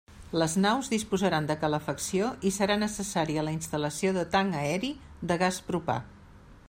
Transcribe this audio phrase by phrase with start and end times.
[0.43, 4.93] Les naus disposaran de calefacció i serà necessària la instal·lació de tanc aeri
[5.33, 6.01] de gas propà.